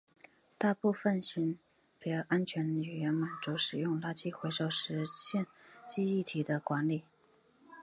[0.57, 1.59] 大部分型
[1.99, 5.45] 别安全的语言满足使用垃圾回收实现
[5.87, 7.03] 记忆体的管理。